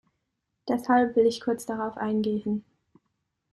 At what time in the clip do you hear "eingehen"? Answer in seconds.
1.95-2.65